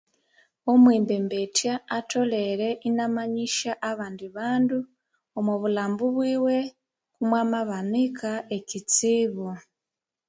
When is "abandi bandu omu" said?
3.89-5.53